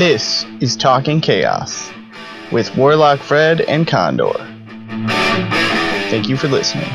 This 0.00 0.46
is 0.62 0.76
Talking 0.76 1.20
Chaos 1.20 1.90
with 2.50 2.74
Warlock 2.74 3.20
Fred 3.20 3.60
and 3.60 3.86
Condor. 3.86 4.32
Thank 6.08 6.26
you 6.26 6.38
for 6.38 6.48
listening. 6.48 6.88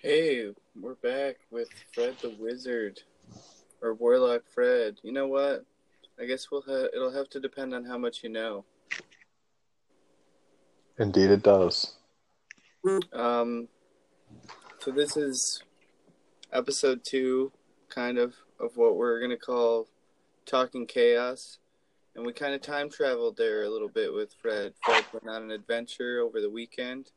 Hey, 0.00 0.54
we're 0.80 0.94
back 1.02 1.36
with 1.50 1.68
Fred 1.92 2.16
the 2.22 2.34
Wizard, 2.40 3.02
or 3.82 3.92
Warlock 3.92 4.44
Fred. 4.48 4.96
You 5.02 5.12
know 5.12 5.26
what? 5.26 5.66
I 6.18 6.24
guess 6.24 6.50
we'll 6.50 6.62
ha- 6.62 6.88
it'll 6.94 7.12
have 7.12 7.28
to 7.28 7.40
depend 7.40 7.74
on 7.74 7.84
how 7.84 7.98
much 7.98 8.22
you 8.22 8.30
know. 8.30 8.64
Indeed, 10.98 11.28
it 11.28 11.42
does. 11.42 11.92
Um, 13.12 13.68
so 14.78 14.92
this 14.92 15.18
is 15.18 15.62
episode 16.54 17.04
two, 17.04 17.52
kind 17.88 18.16
of, 18.16 18.34
of 18.60 18.76
what 18.76 18.96
we're 18.96 19.20
gonna 19.20 19.36
call 19.36 19.88
Talking 20.46 20.86
Chaos, 20.86 21.58
and 22.14 22.24
we 22.24 22.32
kind 22.32 22.54
of 22.54 22.62
time 22.62 22.88
traveled 22.88 23.36
there 23.36 23.64
a 23.64 23.68
little 23.68 23.88
bit 23.88 24.12
with 24.12 24.32
Fred. 24.40 24.72
Fred 24.84 25.04
went 25.12 25.28
on 25.28 25.42
an 25.42 25.50
adventure 25.50 26.20
over 26.20 26.40
the 26.40 26.50
weekend, 26.50 27.10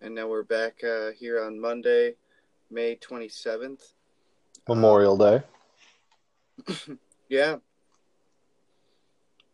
and 0.00 0.14
now 0.14 0.28
we're 0.28 0.42
back 0.42 0.84
uh, 0.84 1.10
here 1.18 1.42
on 1.42 1.58
Monday, 1.58 2.14
May 2.70 2.94
twenty 2.96 3.28
seventh. 3.28 3.94
Memorial 4.68 5.16
Day. 5.16 5.42
Yeah. 7.28 7.56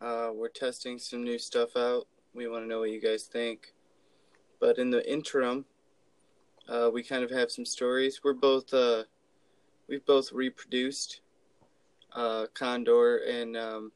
Uh, 0.01 0.31
we're 0.33 0.49
testing 0.49 0.99
some 0.99 1.25
new 1.25 1.39
stuff 1.39 1.77
out. 1.77 2.07
We 2.33 2.47
want 2.47 2.63
to 2.63 2.69
know 2.69 2.81
what 2.81 2.91
you 2.91 3.01
guys 3.01 3.25
think. 3.25 3.75
But 4.61 4.79
in 4.79 4.91
the 4.91 5.11
interim, 5.11 5.65
uh, 6.69 6.91
we 6.93 7.03
kind 7.03 7.23
of 7.23 7.31
have 7.31 7.51
some 7.51 7.65
stories. 7.65 8.21
We're 8.23 8.35
both, 8.35 8.73
uh, 8.73 9.05
we've 9.89 10.05
both 10.07 10.33
reproduced 10.33 11.21
uh, 12.15 12.47
Condor 12.55 13.19
and 13.19 13.57
um, 13.57 13.93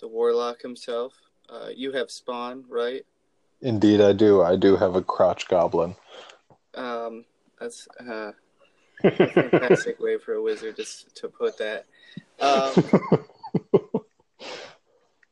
the 0.00 0.08
Warlock 0.08 0.60
himself. 0.60 1.14
Uh, 1.48 1.68
you 1.74 1.92
have 1.92 2.10
Spawn, 2.10 2.64
right? 2.68 3.04
Indeed, 3.60 4.00
I 4.00 4.12
do. 4.12 4.42
I 4.42 4.56
do 4.56 4.76
have 4.76 4.94
a 4.94 5.02
crotch 5.02 5.48
goblin. 5.48 5.96
Um, 6.74 7.24
that's 7.58 7.88
uh, 7.98 8.32
a 9.02 9.10
fantastic 9.32 9.98
way 9.98 10.18
for 10.18 10.34
a 10.34 10.42
wizard 10.42 10.76
to, 10.76 10.84
to 11.14 11.28
put 11.28 11.58
that. 11.58 11.86
Um, 12.40 12.72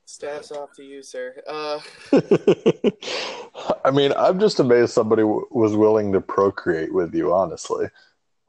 staff's 0.04 0.50
off 0.50 0.72
to 0.76 0.82
you, 0.82 1.02
sir. 1.02 1.36
I 3.86 3.92
mean, 3.92 4.12
I'm 4.16 4.40
just 4.40 4.58
amazed 4.58 4.90
somebody 4.90 5.22
w- 5.22 5.46
was 5.52 5.76
willing 5.76 6.12
to 6.12 6.20
procreate 6.20 6.92
with 6.92 7.14
you, 7.14 7.32
honestly. 7.32 7.86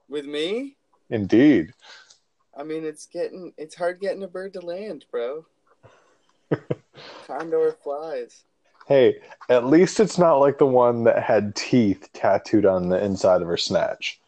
with 0.09 0.25
me? 0.25 0.77
Indeed. 1.11 1.73
I 2.57 2.63
mean, 2.63 2.83
it's 2.83 3.05
getting 3.05 3.53
it's 3.55 3.75
hard 3.75 4.01
getting 4.01 4.23
a 4.23 4.27
bird 4.27 4.53
to 4.53 4.61
land, 4.61 5.05
bro. 5.11 5.45
Time 6.51 6.61
Condor 7.27 7.77
flies. 7.83 8.45
Hey, 8.87 9.19
at 9.47 9.67
least 9.67 9.99
it's 9.99 10.17
not 10.17 10.37
like 10.37 10.57
the 10.57 10.65
one 10.65 11.03
that 11.03 11.21
had 11.21 11.55
teeth 11.55 12.09
tattooed 12.13 12.65
on 12.65 12.89
the 12.89 13.03
inside 13.03 13.43
of 13.43 13.47
her 13.47 13.57
snatch. 13.57 14.19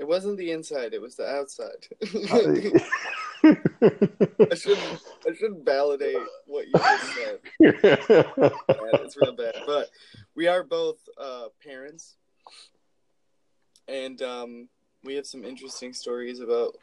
It 0.00 0.08
wasn't 0.08 0.38
the 0.38 0.50
inside; 0.50 0.94
it 0.94 1.00
was 1.02 1.14
the 1.16 1.26
outside. 1.28 1.86
I- 3.42 4.54
shouldn't 4.54 5.00
I 5.28 5.32
shouldn't 5.34 5.64
validate 5.64 6.16
what 6.46 6.66
you 6.66 6.72
just 6.72 7.14
said. 7.14 7.38
It's 7.60 9.16
real 9.16 9.32
bad, 9.36 9.54
but 9.66 9.88
we 10.34 10.46
are 10.46 10.62
both 10.64 10.96
uh, 11.18 11.48
parents, 11.62 12.16
and 13.88 14.20
um, 14.22 14.68
we 15.04 15.14
have 15.16 15.26
some 15.26 15.44
interesting 15.44 15.92
stories 15.92 16.40
about 16.40 16.76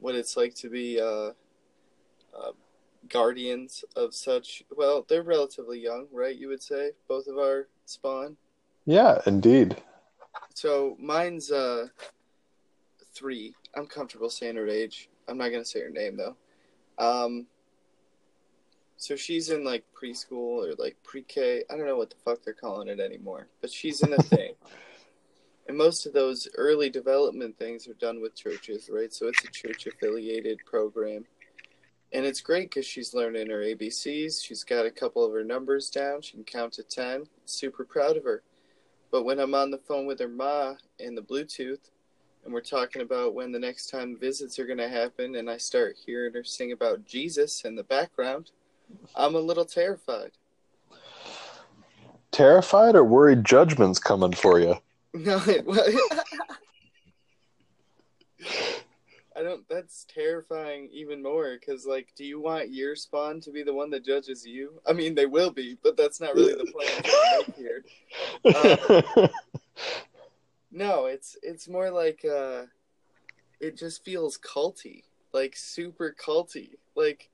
what 0.00 0.14
it's 0.14 0.36
like 0.36 0.54
to 0.56 0.70
be 0.70 0.98
uh, 1.00 1.32
uh, 2.34 2.52
guardians 3.08 3.84
of 3.96 4.14
such. 4.14 4.62
Well, 4.74 5.04
they're 5.08 5.22
relatively 5.22 5.78
young, 5.80 6.06
right? 6.12 6.34
You 6.36 6.48
would 6.48 6.62
say 6.62 6.92
both 7.08 7.26
of 7.26 7.36
our 7.36 7.68
spawn. 7.84 8.36
yeah, 8.86 9.20
indeed. 9.26 9.76
So 10.54 10.96
mine's 10.98 11.50
uh 11.52 11.88
three. 13.16 13.54
I'm 13.74 13.86
comfortable 13.86 14.30
saying 14.30 14.56
her 14.56 14.68
age. 14.68 15.08
I'm 15.28 15.38
not 15.38 15.50
gonna 15.50 15.64
say 15.64 15.80
her 15.80 15.90
name 15.90 16.16
though. 16.16 16.36
Um 16.98 17.46
so 18.98 19.14
she's 19.14 19.50
in 19.50 19.64
like 19.64 19.84
preschool 19.94 20.64
or 20.64 20.74
like 20.78 20.96
pre-K. 21.02 21.64
I 21.70 21.76
don't 21.76 21.86
know 21.86 21.96
what 21.96 22.10
the 22.10 22.16
fuck 22.24 22.42
they're 22.42 22.54
calling 22.54 22.88
it 22.88 23.00
anymore, 23.00 23.48
but 23.60 23.70
she's 23.70 24.02
in 24.02 24.12
a 24.12 24.22
thing. 24.22 24.54
And 25.68 25.76
most 25.76 26.06
of 26.06 26.12
those 26.12 26.48
early 26.56 26.90
development 26.90 27.58
things 27.58 27.88
are 27.88 27.94
done 27.94 28.20
with 28.20 28.36
churches, 28.36 28.88
right? 28.92 29.12
So 29.12 29.26
it's 29.26 29.44
a 29.44 29.50
church 29.50 29.86
affiliated 29.86 30.60
program. 30.64 31.26
And 32.12 32.24
it's 32.24 32.40
great 32.40 32.70
because 32.70 32.86
she's 32.86 33.14
learning 33.14 33.50
her 33.50 33.58
ABCs. 33.58 34.44
She's 34.44 34.62
got 34.62 34.86
a 34.86 34.90
couple 34.90 35.24
of 35.24 35.32
her 35.32 35.42
numbers 35.42 35.90
down. 35.90 36.22
She 36.22 36.32
can 36.32 36.44
count 36.44 36.74
to 36.74 36.84
10. 36.84 37.24
Super 37.44 37.84
proud 37.84 38.16
of 38.16 38.24
her. 38.24 38.42
But 39.10 39.24
when 39.24 39.40
I'm 39.40 39.54
on 39.54 39.70
the 39.70 39.78
phone 39.78 40.06
with 40.06 40.20
her 40.20 40.28
ma 40.28 40.74
in 41.00 41.16
the 41.16 41.22
Bluetooth, 41.22 41.90
and 42.46 42.54
we're 42.54 42.60
talking 42.60 43.02
about 43.02 43.34
when 43.34 43.50
the 43.50 43.58
next 43.58 43.90
time 43.90 44.16
visits 44.16 44.58
are 44.60 44.66
going 44.66 44.78
to 44.78 44.88
happen, 44.88 45.34
and 45.34 45.50
I 45.50 45.56
start 45.56 45.96
hearing 46.06 46.32
her 46.32 46.44
sing 46.44 46.70
about 46.70 47.04
Jesus 47.04 47.64
in 47.64 47.74
the 47.74 47.82
background, 47.82 48.52
I'm 49.16 49.34
a 49.34 49.40
little 49.40 49.64
terrified. 49.64 50.30
Terrified 52.30 52.94
or 52.94 53.02
worried 53.02 53.44
judgment's 53.44 53.98
coming 53.98 54.32
for 54.32 54.60
you? 54.60 54.76
No, 55.14 55.40
it, 55.46 55.64
was. 55.64 55.98
I 59.34 59.42
don't. 59.42 59.66
That's 59.66 60.04
terrifying 60.04 60.90
even 60.92 61.22
more. 61.22 61.56
Because, 61.58 61.86
like, 61.86 62.08
do 62.14 62.22
you 62.22 62.38
want 62.38 62.70
your 62.70 62.94
spawn 62.96 63.40
to 63.40 63.50
be 63.50 63.62
the 63.62 63.72
one 63.72 63.88
that 63.90 64.04
judges 64.04 64.46
you? 64.46 64.78
I 64.86 64.92
mean, 64.92 65.14
they 65.14 65.24
will 65.24 65.50
be, 65.50 65.78
but 65.82 65.96
that's 65.96 66.20
not 66.20 66.34
really 66.34 66.52
the 66.52 66.70
plan 66.70 67.54
here. 67.56 67.82
Uh, 68.44 69.28
No, 70.76 71.06
it's 71.06 71.38
it's 71.42 71.68
more 71.68 71.90
like 71.90 72.22
uh 72.22 72.64
it 73.60 73.78
just 73.78 74.04
feels 74.04 74.36
culty. 74.36 75.04
Like 75.32 75.56
super 75.56 76.14
culty. 76.22 76.72
Like 76.94 77.30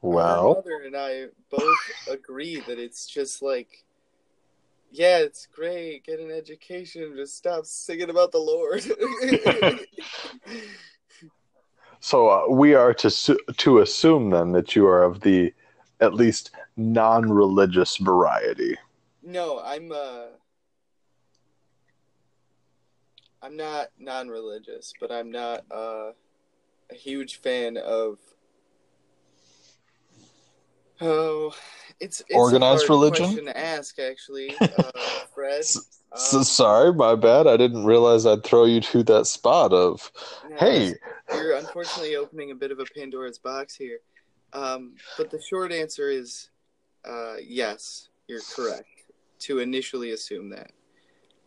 my 0.00 0.12
wow. 0.12 0.54
mother 0.54 0.82
and 0.86 0.96
I 0.96 1.24
both 1.50 1.76
agree 2.08 2.60
that 2.68 2.78
it's 2.78 3.08
just 3.08 3.42
like 3.42 3.82
yeah, 4.92 5.18
it's 5.18 5.46
great, 5.46 6.04
get 6.04 6.20
an 6.20 6.30
education, 6.30 7.14
just 7.16 7.36
stop 7.36 7.66
singing 7.66 8.10
about 8.10 8.30
the 8.30 8.38
Lord. 8.38 8.84
So 12.00 12.28
uh, 12.28 12.48
we 12.50 12.74
are 12.74 12.92
to 12.94 13.08
su- 13.08 13.40
to 13.56 13.78
assume 13.80 14.28
then 14.28 14.52
that 14.52 14.76
you 14.76 14.86
are 14.86 15.02
of 15.02 15.22
the 15.22 15.54
at 16.00 16.12
least 16.12 16.50
non-religious 16.76 17.96
variety. 17.96 18.76
no, 19.22 19.60
I'm 19.60 19.90
uh 19.90 20.26
I'm 23.44 23.56
not 23.56 23.88
non-religious, 23.98 24.94
but 25.00 25.12
I'm 25.12 25.30
not 25.30 25.64
uh 25.70 26.12
a 26.90 26.94
huge 26.94 27.40
fan 27.40 27.76
of 27.76 28.18
Oh, 31.00 31.52
it's, 32.00 32.20
it's 32.20 32.30
Organized 32.32 32.88
religion? 32.88 33.26
question 33.26 33.46
to 33.46 33.58
ask, 33.58 33.98
actually, 33.98 34.54
uh, 34.78 34.90
Fred. 35.34 35.60
S- 35.60 35.76
Um, 36.12 36.20
So 36.20 36.42
sorry, 36.44 36.94
my 36.94 37.16
bad. 37.16 37.48
I 37.48 37.56
didn't 37.56 37.84
realize 37.84 38.24
I'd 38.24 38.44
throw 38.44 38.64
you 38.64 38.80
to 38.80 39.02
that 39.02 39.26
spot 39.26 39.72
of, 39.72 40.10
no, 40.48 40.56
hey, 40.58 40.94
you're 41.32 41.56
unfortunately 41.56 42.14
opening 42.14 42.52
a 42.52 42.54
bit 42.54 42.70
of 42.70 42.78
a 42.78 42.84
Pandora's 42.84 43.38
box 43.38 43.74
here. 43.74 43.98
Um, 44.52 44.94
but 45.18 45.30
the 45.30 45.42
short 45.42 45.72
answer 45.72 46.08
is 46.08 46.50
uh, 47.04 47.34
yes, 47.44 48.08
you're 48.28 48.40
correct 48.54 48.88
to 49.40 49.58
initially 49.58 50.12
assume 50.12 50.50
that. 50.50 50.70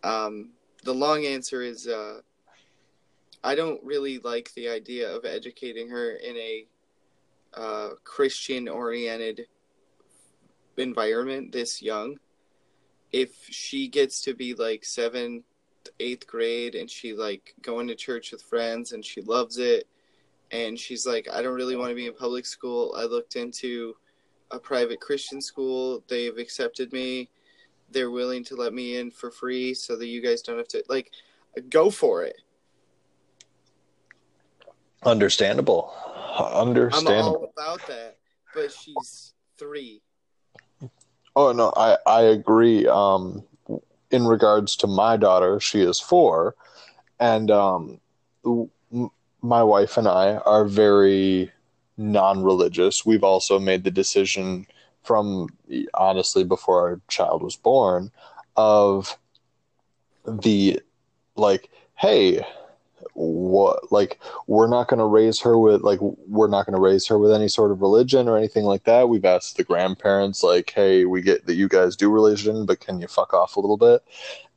Um, 0.04 0.51
the 0.83 0.94
long 0.94 1.25
answer 1.25 1.62
is 1.62 1.88
uh, 1.88 2.21
I 3.44 3.56
don't 3.56 3.83
really 3.83 4.19
like 4.19 4.53
the 4.53 4.69
idea 4.69 5.09
of 5.09 5.25
educating 5.25 5.89
her 5.89 6.12
in 6.12 6.35
a 6.38 6.65
uh, 7.53 7.89
Christian 8.03 8.68
oriented 8.68 9.47
environment 10.77 11.51
this 11.51 11.81
young. 11.81 12.18
If 13.12 13.31
she 13.50 13.88
gets 13.88 14.21
to 14.21 14.33
be 14.33 14.53
like 14.53 14.83
seventh, 14.83 15.45
eighth 16.00 16.27
grade 16.27 16.75
and 16.75 16.89
she 16.89 17.13
like 17.13 17.56
going 17.62 17.88
to 17.88 17.95
church 17.95 18.31
with 18.31 18.41
friends 18.41 18.91
and 18.91 19.03
she 19.03 19.21
loves 19.21 19.57
it 19.57 19.88
and 20.51 20.77
she's 20.77 21.06
like, 21.06 21.27
I 21.31 21.41
don't 21.41 21.56
really 21.56 21.75
want 21.75 21.89
to 21.89 21.95
be 21.95 22.07
in 22.07 22.13
public 22.13 22.45
school. 22.45 22.94
I 22.97 23.03
looked 23.03 23.35
into 23.35 23.95
a 24.51 24.59
private 24.59 25.01
Christian 25.01 25.41
school. 25.41 26.03
They've 26.07 26.38
accepted 26.38 26.94
me. 26.94 27.29
They're 27.92 28.12
willing 28.12 28.44
to 28.45 28.56
let 28.56 28.74
me 28.74 28.98
in 28.98 29.12
for 29.12 29.31
free 29.31 29.74
so 29.74 29.95
that 29.95 30.07
you 30.07 30.22
guys 30.22 30.42
don't 30.42 30.57
have 30.57 30.68
to 30.69 30.84
like 30.89 31.12
go 31.69 31.89
for 31.89 32.24
it. 32.24 32.36
understandable. 35.04 35.94
I'm 36.38 36.68
Understandable. 36.68 37.36
all 37.36 37.54
about 37.57 37.88
that. 37.88 38.18
But 38.54 38.72
she's 38.72 39.34
three. 39.57 40.01
Oh 41.36 41.51
no, 41.51 41.72
I 41.75 41.98
I 42.06 42.22
agree. 42.22 42.88
Um, 42.88 43.44
in 44.12 44.25
regards 44.25 44.75
to 44.78 44.88
my 44.88 45.18
daughter, 45.18 45.60
she 45.60 45.81
is 45.81 46.00
four, 46.00 46.56
and 47.19 47.51
um, 47.51 48.00
my 49.42 49.63
wife 49.63 49.98
and 49.98 50.07
I 50.07 50.38
are 50.38 50.66
very 50.66 51.51
non-religious. 51.98 53.06
We've 53.06 53.24
also 53.24 53.60
made 53.60 53.84
the 53.84 53.92
decision 53.92 54.66
from 55.07 55.48
honestly 55.94 56.44
before 56.44 56.81
our 56.81 57.01
child 57.07 57.42
was 57.42 57.56
born 57.56 58.12
of 58.57 59.18
the 60.27 60.81
like 61.38 61.69
hey 61.95 62.44
what 63.13 63.89
like 63.89 64.19
we're 64.48 64.68
not 64.68 64.89
going 64.89 65.00
to 65.00 65.06
raise 65.06 65.39
her 65.39 65.57
with 65.57 65.81
like 65.81 66.00
we're 66.01 66.50
not 66.50 66.65
going 66.65 66.75
to 66.75 66.81
raise 66.81 67.07
her 67.07 67.18
with 67.18 67.31
any 67.31 67.48
sort 67.48 67.71
of 67.71 67.81
religion 67.81 68.27
or 68.27 68.38
anything 68.38 68.65
like 68.65 68.83
that. 68.83 69.07
We've 69.07 69.24
asked 69.24 69.56
the 69.56 69.63
grandparents 69.63 70.44
like 70.44 70.71
hey 70.75 71.06
we 71.06 71.21
get 71.21 71.45
that 71.45 71.56
you 71.56 71.69
guys 71.69 71.95
do 71.95 72.12
religion 72.12 72.65
but 72.65 72.81
can 72.81 73.00
you 73.00 73.07
fuck 73.07 73.33
off 73.33 73.56
a 73.56 73.62
little 73.62 73.77
bit? 73.77 74.03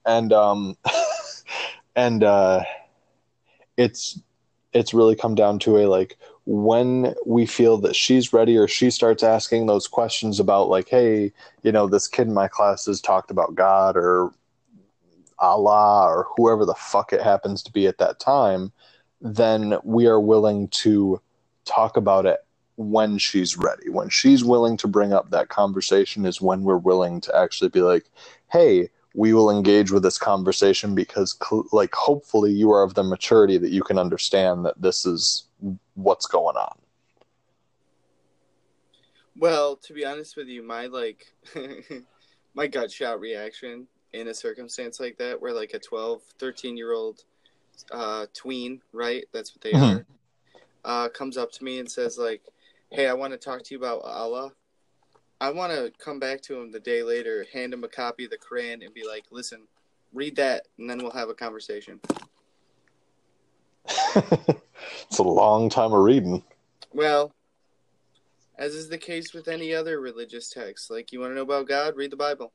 And 0.05 0.33
um 0.33 0.77
and 1.97 2.25
uh 2.25 2.65
it's 3.77 4.21
it's 4.73 4.95
really 4.95 5.17
come 5.17 5.35
down 5.35 5.59
to 5.59 5.79
a 5.79 5.87
like 5.87 6.17
when 6.47 7.15
we 7.27 7.47
feel 7.47 7.79
that 7.79 7.97
she's 7.97 8.33
ready 8.33 8.57
or 8.57 8.67
she 8.67 8.91
starts 8.91 9.23
asking 9.23 9.67
those 9.67 9.87
questions 9.87 10.41
about 10.41 10.69
like 10.69 10.89
hey 10.89 11.33
you 11.63 11.73
know 11.73 11.87
this 11.87 12.09
kid 12.09 12.27
in 12.29 12.35
my 12.35 12.49
class 12.49 12.87
has 12.87 13.01
talked 13.01 13.31
about 13.31 13.55
god 13.55 13.97
or 13.97 14.33
allah 15.39 16.07
or 16.07 16.27
whoever 16.37 16.65
the 16.65 16.75
fuck 16.75 17.13
it 17.13 17.23
happens 17.23 17.63
to 17.63 17.73
be 17.73 17.87
at 17.87 17.99
that 17.99 18.21
time 18.21 18.73
then 19.21 19.77
we 19.85 20.07
are 20.07 20.21
willing 20.21 20.69
to 20.69 21.21
talk 21.65 21.97
about 21.97 22.27
it 22.27 22.41
when 22.77 23.19
she's 23.19 23.59
ready. 23.59 23.91
When 23.91 24.09
she's 24.09 24.43
willing 24.43 24.77
to 24.79 24.89
bring 24.89 25.13
up 25.13 25.31
that 25.31 25.49
conversation 25.49 26.25
is 26.25 26.41
when 26.41 26.63
we're 26.63 26.79
willing 26.79 27.21
to 27.23 27.37
actually 27.37 27.69
be 27.69 27.83
like 27.83 28.07
hey 28.51 28.89
we 29.15 29.33
will 29.33 29.51
engage 29.51 29.91
with 29.91 30.03
this 30.03 30.19
conversation 30.19 30.95
because 30.95 31.37
like 31.73 31.95
hopefully 31.95 32.53
you 32.53 32.71
are 32.71 32.83
of 32.83 32.95
the 32.95 33.03
maturity 33.03 33.59
that 33.59 33.71
you 33.71 33.83
can 33.83 33.99
understand 33.99 34.65
that 34.65 34.81
this 34.81 35.05
is 35.07 35.45
what's 35.95 36.27
going 36.27 36.57
on 36.57 36.79
Well, 39.37 39.77
to 39.77 39.93
be 39.95 40.05
honest 40.05 40.37
with 40.37 40.49
you, 40.49 40.63
my 40.63 40.87
like 40.87 41.27
my 42.55 42.67
gut 42.67 42.91
shot 42.91 43.21
reaction 43.21 43.87
in 44.13 44.29
a 44.29 44.35
circumstance 44.35 45.01
like 45.01 45.17
that 45.19 45.41
where 45.41 45.53
like 45.55 45.73
a 45.75 45.79
12, 45.79 46.23
13 46.39 46.77
year 46.77 46.93
old 46.93 47.25
uh 47.91 48.27
tween, 48.35 48.83
right? 48.93 49.25
That's 49.33 49.55
what 49.55 49.63
they 49.63 49.75
Mhm. 49.75 50.05
are. 50.05 50.07
Uh 50.85 51.09
comes 51.09 51.37
up 51.37 51.53
to 51.53 51.65
me 51.65 51.79
and 51.79 51.91
says 51.91 52.19
like, 52.19 52.43
"Hey, 52.91 53.07
I 53.09 53.15
want 53.15 53.33
to 53.33 53.39
talk 53.39 53.63
to 53.63 53.75
you 53.75 53.79
about 53.79 54.03
Allah." 54.03 54.53
I 55.41 55.51
want 55.51 55.73
to 55.73 55.91
come 55.99 56.19
back 56.19 56.43
to 56.43 56.61
him 56.61 56.71
the 56.71 56.81
day 56.81 57.03
later, 57.03 57.47
hand 57.53 57.73
him 57.73 57.83
a 57.83 57.89
copy 57.89 58.25
of 58.25 58.31
the 58.31 58.37
Quran 58.39 58.85
and 58.85 58.93
be 58.93 59.07
like, 59.07 59.25
"Listen, 59.31 59.67
read 60.13 60.37
that 60.37 60.67
and 60.79 60.89
then 60.89 60.99
we'll 60.99 61.11
have 61.13 61.31
a 61.31 61.35
conversation." 61.35 62.01
it's 64.15 65.19
a 65.19 65.23
long 65.23 65.69
time 65.71 65.93
of 65.93 66.01
reading 66.01 66.45
Well, 66.93 67.35
as 68.59 68.75
is 68.75 68.89
the 68.89 68.99
case 68.99 69.33
with 69.33 69.49
any 69.49 69.75
other 69.75 70.01
religious 70.01 70.51
text, 70.51 70.91
like 70.91 71.13
you 71.13 71.21
want 71.21 71.31
to 71.31 71.35
know 71.35 71.43
about 71.43 71.67
God, 71.67 71.97
read 71.97 72.13
the 72.13 72.17
Bible. 72.17 72.53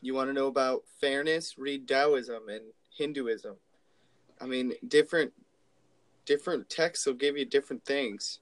You 0.00 0.14
want 0.14 0.30
to 0.30 0.34
know 0.34 0.46
about 0.46 0.84
fairness, 1.00 1.58
read 1.58 1.88
Taoism 1.88 2.48
and 2.48 2.62
Hinduism. 2.96 3.56
I 4.40 4.46
mean, 4.46 4.74
different 4.86 5.32
different 6.24 6.68
texts 6.68 7.06
will 7.06 7.14
give 7.14 7.36
you 7.36 7.44
different 7.44 7.84
things. 7.84 8.40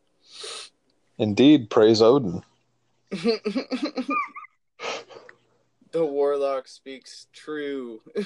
indeed 1.18 1.70
praise 1.70 2.02
odin 2.02 2.42
the 5.92 6.04
warlock 6.04 6.66
speaks 6.68 7.26
true. 7.32 8.00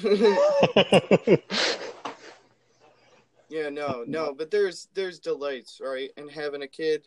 yeah, 3.49 3.69
no, 3.69 4.05
no, 4.07 4.35
but 4.35 4.51
there's 4.51 4.89
there's 4.95 5.19
delights, 5.19 5.81
right? 5.83 6.11
And 6.17 6.31
having 6.31 6.63
a 6.63 6.69
kid, 6.69 7.07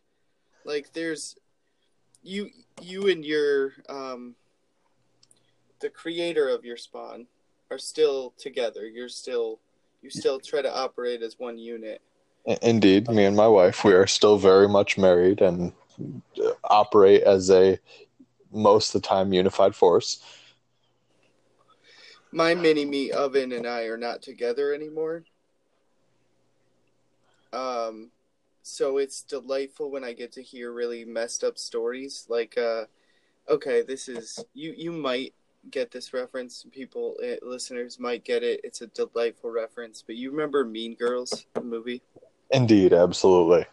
like 0.65 0.93
there's 0.93 1.35
you 2.23 2.49
you 2.81 3.07
and 3.07 3.25
your 3.25 3.73
um 3.89 4.35
the 5.79 5.89
creator 5.89 6.47
of 6.47 6.63
your 6.63 6.77
spawn 6.77 7.25
are 7.71 7.79
still 7.79 8.33
together. 8.37 8.85
You're 8.85 9.09
still 9.09 9.59
you 10.01 10.09
still 10.09 10.39
try 10.39 10.61
to 10.61 10.73
operate 10.73 11.21
as 11.21 11.39
one 11.39 11.57
unit. 11.57 12.01
Indeed, 12.45 13.09
me 13.09 13.25
and 13.25 13.35
my 13.35 13.47
wife, 13.47 13.83
we 13.83 13.93
are 13.93 14.07
still 14.07 14.37
very 14.37 14.67
much 14.67 14.97
married 14.97 15.41
and 15.41 15.73
operate 16.63 17.23
as 17.23 17.49
a 17.51 17.77
most 18.51 18.95
of 18.95 19.01
the 19.01 19.07
time 19.07 19.33
unified 19.33 19.75
force. 19.75 20.23
My 22.31 22.55
mini 22.55 22.85
me 22.85 23.11
oven 23.11 23.51
and 23.51 23.67
I 23.67 23.83
are 23.83 23.97
not 23.97 24.21
together 24.21 24.73
anymore. 24.73 25.25
Um, 27.53 28.11
so 28.63 28.97
it's 28.97 29.21
delightful 29.21 29.91
when 29.91 30.03
I 30.03 30.13
get 30.13 30.31
to 30.33 30.41
hear 30.41 30.71
really 30.71 31.03
messed 31.03 31.43
up 31.43 31.57
stories. 31.57 32.25
Like, 32.29 32.57
uh, 32.57 32.85
okay, 33.49 33.81
this 33.81 34.07
is 34.07 34.43
you. 34.53 34.73
You 34.77 34.91
might 34.91 35.33
get 35.69 35.91
this 35.91 36.13
reference. 36.13 36.65
People, 36.71 37.17
uh, 37.21 37.45
listeners 37.45 37.99
might 37.99 38.23
get 38.23 38.43
it. 38.43 38.61
It's 38.63 38.81
a 38.81 38.87
delightful 38.87 39.51
reference. 39.51 40.01
But 40.01 40.15
you 40.15 40.31
remember 40.31 40.63
Mean 40.63 40.95
Girls, 40.95 41.45
the 41.53 41.61
movie? 41.61 42.01
Indeed, 42.51 42.93
absolutely. 42.93 43.65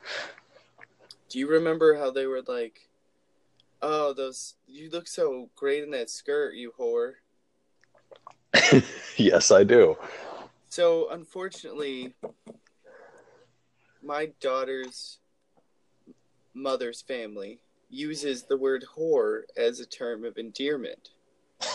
Do 1.28 1.38
you 1.38 1.48
remember 1.48 1.96
how 1.96 2.10
they 2.10 2.26
were 2.26 2.42
like, 2.46 2.88
"Oh, 3.82 4.12
those 4.12 4.54
you 4.66 4.88
look 4.90 5.06
so 5.06 5.50
great 5.56 5.82
in 5.82 5.90
that 5.90 6.10
skirt, 6.10 6.54
you 6.54 6.72
whore." 6.78 7.14
yes, 9.16 9.50
I 9.50 9.64
do. 9.64 9.96
So 10.68 11.10
unfortunately, 11.10 12.14
my 14.02 14.30
daughter's 14.40 15.18
mother's 16.54 17.02
family 17.02 17.60
uses 17.90 18.44
the 18.44 18.56
word 18.56 18.84
whore 18.96 19.42
as 19.56 19.80
a 19.80 19.86
term 19.86 20.24
of 20.24 20.38
endearment. 20.38 21.10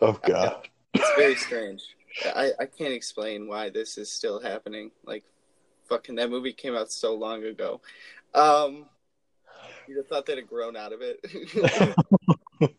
Oh 0.00 0.12
god. 0.24 0.68
It's 0.94 1.10
very 1.16 1.34
strange. 1.36 1.82
I, 2.24 2.52
I 2.60 2.66
can't 2.66 2.92
explain 2.92 3.48
why 3.48 3.70
this 3.70 3.96
is 3.96 4.12
still 4.12 4.40
happening. 4.40 4.90
Like, 5.04 5.24
fucking, 5.88 6.16
that 6.16 6.30
movie 6.30 6.52
came 6.52 6.74
out 6.76 6.90
so 6.92 7.14
long 7.14 7.44
ago. 7.44 7.80
Um, 8.34 8.86
you'd 9.86 9.96
have 9.96 10.08
thought 10.08 10.26
they'd 10.26 10.38
have 10.38 10.48
grown 10.48 10.76
out 10.76 10.92
of 10.92 11.00
it. 11.02 11.20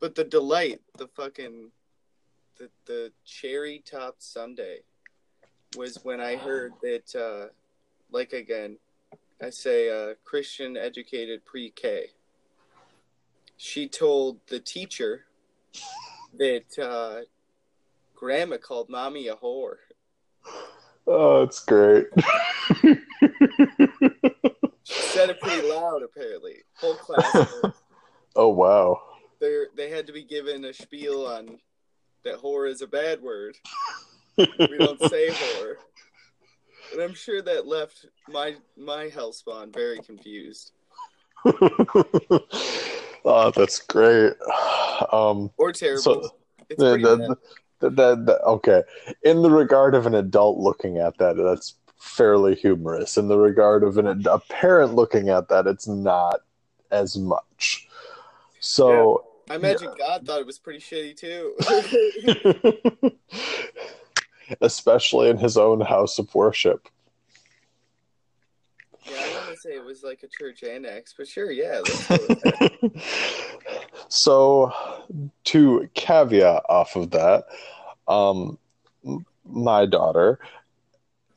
but 0.00 0.14
the 0.14 0.24
delight, 0.24 0.80
the 0.98 1.08
fucking, 1.08 1.70
the, 2.58 2.68
the 2.86 3.12
cherry 3.24 3.82
topped 3.84 4.22
sundae 4.22 4.78
was 5.76 5.98
when 6.02 6.20
I 6.20 6.36
heard 6.36 6.74
that, 6.82 7.14
uh, 7.14 7.52
like 8.10 8.32
again, 8.32 8.76
I 9.42 9.50
say 9.50 9.90
uh, 9.90 10.14
Christian 10.24 10.76
educated 10.76 11.44
pre 11.44 11.70
K. 11.70 12.06
She 13.56 13.88
told 13.88 14.38
the 14.48 14.60
teacher 14.60 15.24
that 16.38 16.78
uh, 16.78 17.22
grandma 18.14 18.56
called 18.58 18.88
mommy 18.88 19.28
a 19.28 19.34
whore. 19.34 19.76
Oh, 21.06 21.42
it's 21.42 21.64
great. 21.64 22.06
She 24.84 25.00
said 25.00 25.30
it 25.30 25.40
pretty 25.40 25.68
loud, 25.68 26.02
apparently. 26.02 26.56
Whole 26.76 26.94
class. 26.94 27.54
oh 28.36 28.48
wow. 28.48 29.00
They 29.40 29.64
they 29.76 29.90
had 29.90 30.06
to 30.06 30.12
be 30.12 30.24
given 30.24 30.64
a 30.64 30.72
spiel 30.72 31.26
on 31.26 31.58
that 32.24 32.40
whore 32.40 32.68
is 32.68 32.82
a 32.82 32.86
bad 32.86 33.20
word. 33.22 33.56
We 34.36 34.78
don't 34.78 35.00
say 35.08 35.28
whore. 35.28 35.74
And 36.92 37.00
I'm 37.00 37.14
sure 37.14 37.42
that 37.42 37.66
left 37.66 38.06
my 38.28 38.56
my 38.76 39.08
hellspawn 39.08 39.72
very 39.72 39.98
confused 39.98 40.72
oh, 43.24 43.52
that's 43.56 43.80
great. 43.80 44.34
Um, 45.10 45.50
or 45.58 45.72
terrible. 45.72 46.02
So- 46.02 46.30
it's 46.68 46.78
the, 46.78 46.96
the, 46.96 47.36
the, 47.82 47.90
the, 47.90 48.16
the- 48.16 48.42
okay. 48.42 48.82
In 49.22 49.42
the 49.42 49.50
regard 49.50 49.94
of 49.94 50.06
an 50.06 50.14
adult 50.14 50.58
looking 50.58 50.98
at 50.98 51.18
that, 51.18 51.36
that's 51.36 51.74
fairly 51.98 52.54
humorous. 52.54 53.16
In 53.16 53.28
the 53.28 53.38
regard 53.38 53.82
of 53.84 53.98
an 53.98 54.24
a 54.26 54.38
parent 54.38 54.94
looking 54.94 55.28
at 55.28 55.48
that, 55.48 55.66
it's 55.66 55.86
not 55.86 56.40
as 56.90 57.16
much. 57.16 57.88
So. 58.60 59.26
I 59.50 59.56
imagine 59.56 59.90
God 59.98 60.24
thought 60.24 60.40
it 60.40 60.46
was 60.46 60.58
pretty 60.58 60.78
shitty 60.78 61.16
too. 61.16 61.56
Especially 64.60 65.28
in 65.28 65.36
his 65.36 65.56
own 65.56 65.80
house 65.80 66.18
of 66.18 66.32
worship. 66.34 66.88
yeah, 69.04 69.16
I 69.16 69.34
want 69.34 69.50
to 69.54 69.56
say 69.56 69.70
it 69.70 69.84
was 69.84 70.02
like 70.02 70.22
a 70.22 70.28
church 70.28 70.62
annex, 70.62 71.14
but 71.16 71.26
sure, 71.26 71.50
yeah. 71.50 71.80
Let's 71.84 72.06
go 72.06 72.18
with 72.28 72.40
that. 72.42 73.82
so, 74.08 74.72
to 75.44 75.88
caveat 75.94 76.62
off 76.68 76.96
of 76.96 77.10
that, 77.10 77.44
um, 78.08 78.58
my 79.44 79.86
daughter 79.86 80.38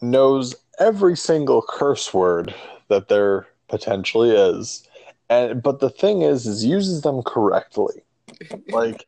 knows 0.02 0.56
every 0.80 1.16
single 1.16 1.64
curse 1.68 2.14
word 2.14 2.54
that 2.90 3.08
there 3.08 3.48
potentially 3.68 4.32
is, 4.32 4.88
and 5.30 5.62
but 5.62 5.80
the 5.80 5.90
thing 5.90 6.22
is, 6.22 6.46
is 6.46 6.64
uses 6.64 7.02
them 7.02 7.22
correctly. 7.24 8.02
Like, 8.70 9.08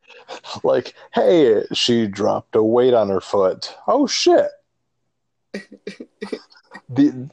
like, 0.63 0.93
hey, 1.13 1.63
she 1.73 2.07
dropped 2.07 2.55
a 2.55 2.63
weight 2.63 2.93
on 2.93 3.09
her 3.09 3.19
foot. 3.19 3.75
Oh 3.87 4.07
shit! 4.07 4.49
the 6.89 7.29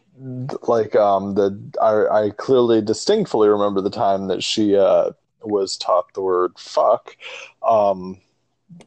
like 0.67 0.97
um 0.97 1.35
the 1.35 1.57
I, 1.81 2.25
I 2.25 2.31
clearly 2.31 2.81
distinctly 2.81 3.49
remember 3.49 3.81
the 3.81 3.91
time 3.91 4.29
that 4.29 4.43
she 4.43 4.77
uh 4.77 5.11
was 5.47 5.77
taught 5.77 6.13
the 6.15 6.23
word 6.23 6.53
fuck 6.59 7.17
um 7.63 8.21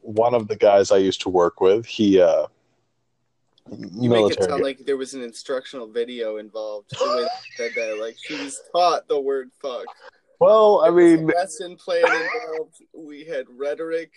one 0.01 0.33
of 0.33 0.47
the 0.47 0.55
guys 0.55 0.91
i 0.91 0.97
used 0.97 1.21
to 1.21 1.29
work 1.29 1.61
with 1.61 1.85
he 1.85 2.19
uh 2.19 2.47
You 3.69 4.09
make 4.09 4.31
it 4.31 4.43
sound 4.43 4.63
like 4.63 4.79
there 4.85 4.97
was 4.97 5.13
an 5.13 5.21
instructional 5.23 5.87
video 5.87 6.37
involved. 6.37 6.89
The 6.91 7.05
way 7.05 7.23
they 7.23 7.29
said 7.57 7.71
that, 7.75 7.99
like 7.99 8.15
she 8.17 8.35
was 8.41 8.61
taught 8.71 9.07
the 9.07 9.19
word 9.19 9.51
"fuck." 9.61 9.85
well 10.39 10.81
i 10.81 10.85
There 10.85 10.93
was 10.93 11.13
a 11.13 11.17
mean 11.17 11.27
lesson 11.27 11.75
plan 11.75 12.03
involved. 12.03 12.81
We 12.93 13.25
had 13.25 13.45
rhetoric. 13.49 14.11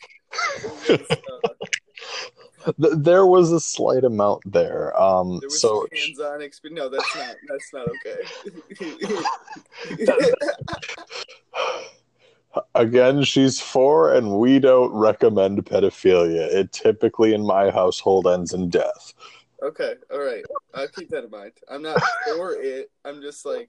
There 0.86 0.98
was, 0.98 1.10
uh, 1.10 2.76
there 2.78 3.26
was 3.26 3.52
a 3.52 3.60
slight 3.60 4.04
amount 4.04 4.42
there 4.50 5.00
um 5.00 5.38
there 5.40 5.48
was 5.48 5.60
so 5.60 5.86
hands-on 5.92 6.42
experience. 6.42 6.78
No, 6.78 6.88
that's 6.88 7.16
not. 7.16 7.36
That's 7.48 7.72
not 7.72 7.88
okay. 7.88 8.18
Again, 12.74 13.22
she's 13.22 13.60
four, 13.60 14.12
and 14.12 14.38
we 14.38 14.58
don't 14.58 14.92
recommend 14.92 15.64
pedophilia. 15.64 16.52
It 16.52 16.72
typically 16.72 17.32
in 17.32 17.46
my 17.46 17.70
household 17.70 18.26
ends 18.26 18.52
in 18.52 18.68
death. 18.68 19.14
okay, 19.62 19.94
all 20.12 20.18
right. 20.18 20.44
I'll 20.74 20.88
keep 20.88 21.10
that 21.10 21.24
in 21.24 21.30
mind. 21.30 21.52
I'm 21.70 21.82
not 21.82 22.02
for 22.26 22.54
it. 22.60 22.90
I'm 23.04 23.20
just 23.22 23.46
like, 23.46 23.68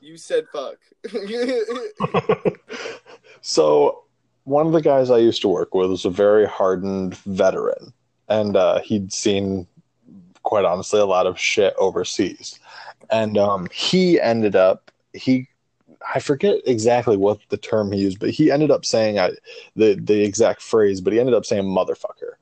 you 0.00 0.16
said 0.16 0.46
fuck. 0.52 0.76
so, 3.42 4.04
one 4.44 4.66
of 4.66 4.72
the 4.72 4.82
guys 4.82 5.10
I 5.10 5.18
used 5.18 5.42
to 5.42 5.48
work 5.48 5.74
with 5.74 5.90
was 5.90 6.04
a 6.04 6.10
very 6.10 6.46
hardened 6.46 7.16
veteran, 7.18 7.92
and 8.28 8.56
uh, 8.56 8.80
he'd 8.80 9.12
seen, 9.12 9.66
quite 10.42 10.64
honestly, 10.64 11.00
a 11.00 11.06
lot 11.06 11.26
of 11.26 11.38
shit 11.38 11.74
overseas. 11.78 12.58
And 13.10 13.36
um, 13.36 13.68
he 13.70 14.18
ended 14.20 14.56
up, 14.56 14.90
he 15.12 15.48
I 16.12 16.20
forget 16.20 16.56
exactly 16.66 17.16
what 17.16 17.38
the 17.48 17.56
term 17.56 17.92
he 17.92 18.00
used, 18.00 18.18
but 18.18 18.30
he 18.30 18.50
ended 18.50 18.70
up 18.70 18.84
saying 18.84 19.18
I, 19.18 19.30
the 19.76 19.94
the 19.94 20.22
exact 20.22 20.62
phrase, 20.62 21.00
but 21.00 21.12
he 21.12 21.20
ended 21.20 21.34
up 21.34 21.46
saying 21.46 21.64
motherfucker. 21.64 22.32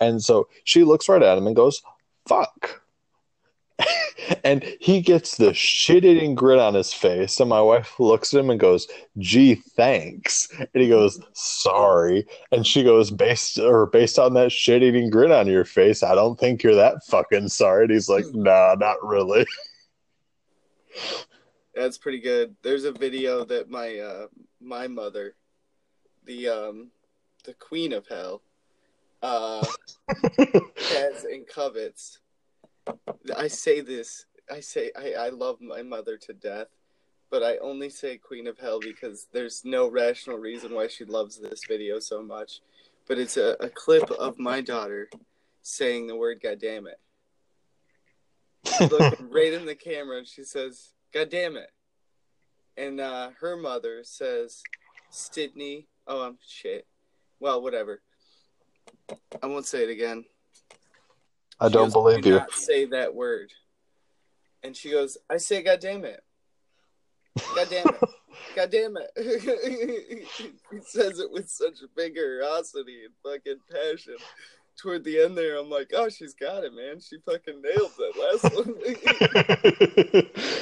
And 0.00 0.22
so 0.22 0.48
she 0.64 0.84
looks 0.84 1.08
right 1.08 1.22
at 1.22 1.38
him 1.38 1.46
and 1.46 1.56
goes, 1.56 1.82
"Fuck." 2.26 2.82
and 4.44 4.64
he 4.80 5.00
gets 5.00 5.36
the 5.36 5.54
shit-eating 5.54 6.34
grin 6.34 6.58
on 6.58 6.74
his 6.74 6.92
face, 6.92 7.38
and 7.40 7.48
my 7.48 7.60
wife 7.60 7.98
looks 7.98 8.34
at 8.34 8.40
him 8.40 8.50
and 8.50 8.60
goes, 8.60 8.88
"Gee, 9.18 9.54
thanks." 9.54 10.48
And 10.58 10.82
he 10.82 10.88
goes, 10.88 11.20
"Sorry." 11.32 12.26
And 12.52 12.66
she 12.66 12.82
goes, 12.82 13.10
"Based 13.10 13.58
or 13.58 13.86
based 13.86 14.18
on 14.18 14.34
that 14.34 14.52
shit-eating 14.52 15.10
grin 15.10 15.32
on 15.32 15.46
your 15.46 15.64
face, 15.64 16.02
I 16.02 16.14
don't 16.14 16.38
think 16.38 16.62
you're 16.62 16.74
that 16.74 17.04
fucking 17.06 17.48
sorry." 17.48 17.84
And 17.84 17.92
he's 17.92 18.08
like, 18.08 18.26
"Nah, 18.32 18.76
not 18.78 18.96
really." 19.04 19.46
That's 21.78 21.96
pretty 21.96 22.18
good. 22.18 22.56
There's 22.62 22.82
a 22.82 22.90
video 22.90 23.44
that 23.44 23.70
my 23.70 23.98
uh, 24.00 24.26
my 24.60 24.88
mother, 24.88 25.36
the 26.24 26.48
um, 26.48 26.90
the 27.44 27.54
queen 27.54 27.92
of 27.92 28.04
hell, 28.08 28.42
uh, 29.22 29.64
has 30.36 31.22
and 31.22 31.46
covets. 31.46 32.18
I 33.36 33.46
say 33.46 33.80
this. 33.80 34.26
I 34.50 34.58
say 34.58 34.90
I, 34.98 35.26
I 35.26 35.28
love 35.28 35.60
my 35.60 35.82
mother 35.82 36.16
to 36.16 36.32
death, 36.32 36.66
but 37.30 37.44
I 37.44 37.58
only 37.58 37.90
say 37.90 38.18
queen 38.18 38.48
of 38.48 38.58
hell 38.58 38.80
because 38.80 39.28
there's 39.32 39.64
no 39.64 39.88
rational 39.88 40.38
reason 40.38 40.74
why 40.74 40.88
she 40.88 41.04
loves 41.04 41.38
this 41.38 41.62
video 41.68 42.00
so 42.00 42.24
much. 42.24 42.60
But 43.06 43.18
it's 43.18 43.36
a, 43.36 43.56
a 43.60 43.68
clip 43.68 44.10
of 44.10 44.36
my 44.36 44.62
daughter 44.62 45.08
saying 45.62 46.08
the 46.08 46.16
word 46.16 46.40
"God 46.42 46.58
damn 46.60 46.88
it." 46.88 46.98
Looking 48.90 49.30
right 49.30 49.52
in 49.52 49.64
the 49.64 49.76
camera 49.76 50.18
and 50.18 50.26
she 50.26 50.42
says, 50.42 50.94
God 51.12 51.30
damn 51.30 51.56
it. 51.56 51.70
And 52.76 53.00
uh, 53.00 53.30
her 53.40 53.56
mother 53.56 54.00
says, 54.04 54.62
Sydney. 55.10 55.88
Oh, 56.06 56.22
I'm 56.22 56.38
shit. 56.46 56.86
Well, 57.40 57.62
whatever. 57.62 58.00
I 59.42 59.46
won't 59.46 59.66
say 59.66 59.84
it 59.84 59.90
again. 59.90 60.24
I 61.60 61.68
She 61.68 61.72
don't 61.72 61.84
goes, 61.86 61.92
believe 61.92 62.22
"Do 62.22 62.28
you. 62.30 62.36
Not 62.36 62.52
say 62.52 62.84
that 62.86 63.14
word. 63.14 63.52
And 64.62 64.76
she 64.76 64.90
goes, 64.90 65.18
I 65.30 65.38
say, 65.38 65.62
God 65.62 65.80
damn 65.80 66.04
it. 66.04 66.22
God 67.54 67.68
damn 67.70 67.88
it. 67.88 68.00
God 68.56 68.70
damn 68.70 68.96
it. 68.96 69.10
he 70.70 70.80
says 70.82 71.18
it 71.18 71.30
with 71.30 71.48
such 71.50 71.78
vigorosity 71.96 73.04
and 73.04 73.14
fucking 73.22 73.60
passion. 73.70 74.16
Toward 74.80 75.04
the 75.04 75.20
end 75.20 75.36
there, 75.36 75.58
I'm 75.58 75.68
like, 75.68 75.90
oh, 75.94 76.08
she's 76.08 76.34
got 76.34 76.64
it, 76.64 76.72
man. 76.72 77.00
She 77.00 77.18
fucking 77.26 77.60
nailed 77.62 77.92
that 77.98 78.14
last 78.16 78.44
one. 78.54 78.74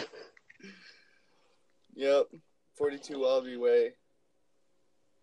Yep. 1.96 2.26
42 2.76 3.18
Wallaby 3.18 3.56
Way. 3.56 3.90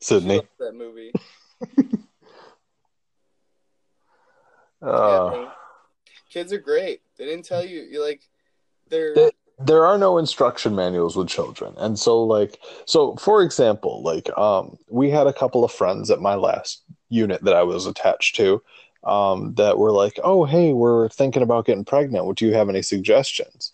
She 0.02 0.06
Sydney. 0.08 0.36
loves 0.38 0.48
that 0.60 0.74
movie. 0.76 1.12
Yeah, 4.82 4.90
Uh, 4.90 5.30
bro. 5.30 5.52
Kids 6.30 6.52
are 6.52 6.60
great. 6.60 7.02
They 7.18 7.24
didn't 7.26 7.46
tell 7.46 7.64
you. 7.64 7.84
You 7.84 8.04
like, 8.04 8.22
they're. 8.90 9.16
They- 9.16 9.32
there 9.60 9.86
are 9.86 9.98
no 10.00 10.18
instruction 10.18 10.76
manuals 10.76 11.16
with 11.16 11.28
children 11.28 11.76
and 11.78 11.98
so 11.98 12.24
like 12.24 12.60
so 12.88 13.16
for 13.18 13.44
example 13.44 14.02
like 14.02 14.28
um 14.36 14.76
we 14.90 15.12
had 15.12 15.28
a 15.28 15.32
couple 15.32 15.64
of 15.64 15.72
friends 15.72 16.10
at 16.10 16.20
my 16.20 16.34
last 16.34 16.82
unit 17.10 17.42
that 17.44 17.54
i 17.54 17.62
was 17.62 17.86
attached 17.86 18.36
to 18.36 18.62
um 19.04 19.54
that 19.54 19.78
were 19.78 19.92
like 19.92 20.20
oh 20.24 20.44
hey 20.44 20.74
we're 20.74 21.08
thinking 21.10 21.44
about 21.44 21.68
getting 21.68 21.86
pregnant 21.86 22.26
would 22.26 22.42
you 22.42 22.52
have 22.52 22.68
any 22.68 22.82
suggestions 22.82 23.72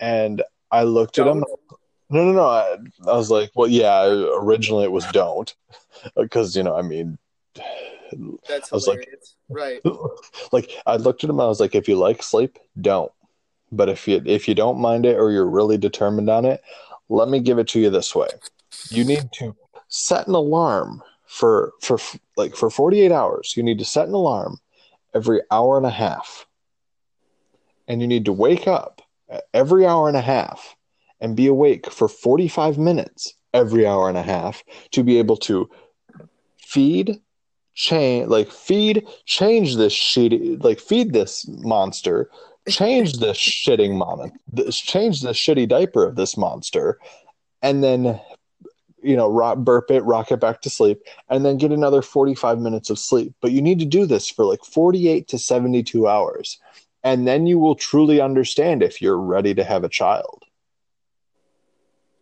and 0.00 0.42
i 0.72 0.82
looked 0.84 1.18
at 1.18 1.26
them 1.26 1.44
Don't. 1.46 1.79
No 2.10 2.24
no 2.24 2.32
no 2.32 2.46
I, 2.46 2.76
I 3.06 3.16
was 3.16 3.30
like 3.30 3.50
well 3.54 3.68
yeah 3.68 4.04
originally 4.06 4.84
it 4.84 4.92
was 4.92 5.06
don't 5.12 5.54
uh, 6.04 6.22
because 6.22 6.56
you 6.56 6.62
know 6.62 6.76
i 6.76 6.82
mean 6.82 7.18
That's 8.48 8.72
I 8.72 8.76
was 8.76 8.86
like- 8.88 9.08
right. 9.48 9.80
like 10.52 10.70
I 10.86 10.96
looked 10.96 11.22
at 11.24 11.30
him, 11.30 11.40
I 11.40 11.46
was 11.46 11.60
like, 11.60 11.74
if 11.74 11.88
you 11.88 11.96
like 11.96 12.22
sleep, 12.22 12.58
don't. 12.80 13.12
But 13.72 13.88
if 13.88 14.08
you 14.08 14.20
if 14.26 14.48
you 14.48 14.54
don't 14.54 14.80
mind 14.80 15.06
it 15.06 15.16
or 15.16 15.30
you're 15.30 15.48
really 15.48 15.78
determined 15.78 16.28
on 16.28 16.44
it, 16.44 16.60
let 17.08 17.28
me 17.28 17.38
give 17.40 17.58
it 17.58 17.68
to 17.68 17.80
you 17.80 17.88
this 17.90 18.14
way. 18.14 18.28
You 18.90 19.04
need 19.04 19.30
to 19.34 19.54
set 19.88 20.26
an 20.26 20.34
alarm 20.34 21.02
for 21.26 21.72
for 21.80 21.98
like 22.36 22.56
for 22.56 22.68
48 22.70 23.12
hours. 23.12 23.54
You 23.56 23.62
need 23.62 23.78
to 23.78 23.84
set 23.84 24.08
an 24.08 24.14
alarm 24.14 24.58
every 25.14 25.40
hour 25.52 25.76
and 25.76 25.86
a 25.86 25.90
half. 25.90 26.46
And 27.86 28.00
you 28.00 28.08
need 28.08 28.24
to 28.24 28.32
wake 28.32 28.66
up 28.66 29.02
every 29.54 29.86
hour 29.86 30.08
and 30.08 30.16
a 30.16 30.20
half 30.20 30.74
and 31.20 31.36
be 31.36 31.46
awake 31.46 31.90
for 31.90 32.08
45 32.08 32.78
minutes 32.78 33.34
every 33.52 33.86
hour 33.86 34.08
and 34.08 34.18
a 34.18 34.22
half 34.22 34.62
to 34.92 35.02
be 35.02 35.18
able 35.18 35.36
to 35.36 35.68
feed 36.58 37.20
change 37.74 38.28
like 38.28 38.50
feed 38.50 39.06
change 39.26 39.76
this 39.76 39.94
shitty 39.94 40.62
like 40.62 40.80
feed 40.80 41.12
this 41.12 41.46
monster 41.48 42.30
change 42.68 43.18
this 43.18 43.38
shitting 43.38 43.96
mon 43.96 44.32
this 44.52 44.78
change 44.78 45.22
the 45.22 45.30
shitty 45.30 45.68
diaper 45.68 46.04
of 46.04 46.16
this 46.16 46.36
monster 46.36 46.98
and 47.62 47.82
then 47.82 48.20
you 49.02 49.16
know 49.16 49.54
burp 49.56 49.90
it 49.90 50.02
rock 50.04 50.30
it 50.30 50.40
back 50.40 50.60
to 50.62 50.70
sleep 50.70 51.00
and 51.28 51.44
then 51.44 51.56
get 51.56 51.72
another 51.72 52.02
45 52.02 52.58
minutes 52.58 52.90
of 52.90 52.98
sleep. 52.98 53.34
But 53.40 53.52
you 53.52 53.62
need 53.62 53.78
to 53.78 53.84
do 53.86 54.06
this 54.06 54.28
for 54.28 54.44
like 54.44 54.64
48 54.64 55.28
to 55.28 55.38
72 55.38 56.08
hours 56.08 56.58
and 57.02 57.26
then 57.26 57.46
you 57.46 57.58
will 57.58 57.74
truly 57.74 58.20
understand 58.20 58.82
if 58.82 59.00
you're 59.00 59.18
ready 59.18 59.54
to 59.54 59.64
have 59.64 59.84
a 59.84 59.88
child 59.88 60.44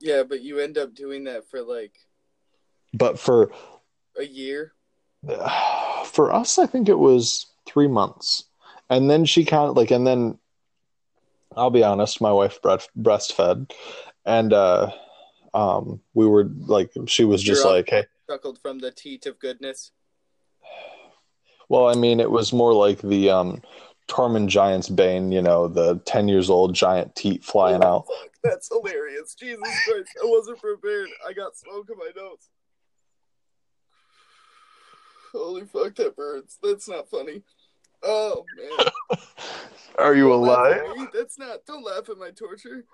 Yeah, 0.01 0.23
but 0.23 0.41
you 0.43 0.59
end 0.61 0.79
up 0.79 0.95
doing 0.95 1.25
that 1.25 1.49
for 1.51 1.63
like 1.63 1.93
but 2.95 3.19
for 3.19 3.53
a 4.19 4.25
year. 4.25 4.73
for 6.05 6.33
us 6.33 6.59
i 6.59 6.67
think 6.67 6.89
it 6.89 6.99
was 6.99 7.47
three 7.67 7.89
months 7.89 8.45
and 8.89 9.11
then 9.11 9.25
she 9.25 9.45
kind 9.45 9.69
of 9.69 9.77
like 9.77 9.91
and 9.91 10.07
then 10.07 10.39
i'll 11.57 11.71
be 11.71 11.83
honest 11.83 12.21
my 12.21 12.33
wife 12.33 12.63
breast, 12.63 12.89
breastfed 12.97 13.73
and 14.25 14.53
uh 14.53 14.91
um 15.55 16.01
we 16.15 16.27
were 16.27 16.45
like 16.67 16.91
she 17.07 17.25
was 17.25 17.43
just 17.43 17.65
You're 17.65 17.75
like 17.75 17.91
hey 17.91 18.05
Chuckled 18.31 18.59
from 18.61 18.79
the 18.79 18.91
teat 18.91 19.27
of 19.27 19.39
goodness. 19.41 19.91
well 21.69 21.89
i 21.89 21.95
mean 21.95 22.21
it 22.21 22.31
was 22.31 22.53
more 22.53 22.73
like 22.73 23.01
the 23.01 23.31
um 23.31 23.61
Tormund 24.09 24.49
Giantsbane 24.49 25.33
you 25.33 25.43
know 25.43 25.69
the 25.69 25.97
10 26.07 26.29
years 26.29 26.49
old 26.51 26.75
giant 26.75 27.15
teat 27.15 27.45
flying 27.45 27.83
Oh, 27.85 27.89
out 27.89 28.07
fuck, 28.07 28.31
That's 28.43 28.69
hilarious. 28.69 29.35
Jesus 29.35 29.61
Christ. 29.87 30.09
I 30.23 30.27
wasn't 30.27 30.61
prepared. 30.61 31.09
I 31.29 31.33
got 31.35 31.57
smoke 31.57 31.89
in 31.91 31.99
my 31.99 32.11
nose. 32.17 32.49
Holy 35.33 35.67
fuck, 35.67 35.95
that 35.97 36.17
burns. 36.17 36.59
That's 36.63 36.89
not 36.89 37.09
funny. 37.11 37.43
Oh, 38.03 38.45
man. 38.57 39.19
are 39.99 40.15
you 40.15 40.29
Don't 40.31 40.43
alive 40.43 40.83
at. 40.99 41.13
That's 41.13 41.39
not. 41.39 41.67
Don't 41.67 41.85
laugh 41.85 42.09
at 42.09 42.17
my 42.17 42.31
torture. 42.31 42.85